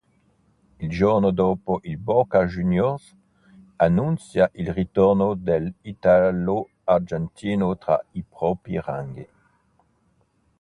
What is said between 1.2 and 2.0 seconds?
dopo il